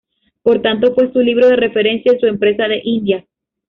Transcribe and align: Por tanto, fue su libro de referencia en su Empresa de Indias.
Por 0.41 0.63
tanto, 0.63 0.95
fue 0.95 1.13
su 1.13 1.19
libro 1.19 1.47
de 1.47 1.57
referencia 1.57 2.11
en 2.13 2.19
su 2.19 2.25
Empresa 2.25 2.67
de 2.67 2.81
Indias. 2.83 3.23